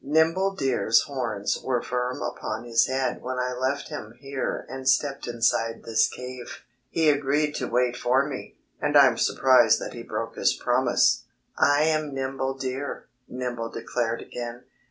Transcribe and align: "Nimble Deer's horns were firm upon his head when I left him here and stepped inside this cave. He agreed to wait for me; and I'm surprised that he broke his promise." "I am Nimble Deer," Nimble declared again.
"Nimble 0.03 0.55
Deer's 0.55 1.03
horns 1.03 1.61
were 1.63 1.79
firm 1.83 2.23
upon 2.23 2.63
his 2.63 2.87
head 2.87 3.21
when 3.21 3.37
I 3.37 3.53
left 3.53 3.89
him 3.89 4.15
here 4.19 4.65
and 4.67 4.89
stepped 4.89 5.27
inside 5.27 5.83
this 5.83 6.07
cave. 6.07 6.63
He 6.89 7.07
agreed 7.11 7.53
to 7.57 7.67
wait 7.67 7.95
for 7.95 8.27
me; 8.27 8.57
and 8.81 8.97
I'm 8.97 9.15
surprised 9.19 9.79
that 9.79 9.93
he 9.93 10.01
broke 10.01 10.37
his 10.37 10.55
promise." 10.55 11.25
"I 11.55 11.83
am 11.83 12.15
Nimble 12.15 12.57
Deer," 12.57 13.09
Nimble 13.27 13.69
declared 13.69 14.23
again. 14.23 14.63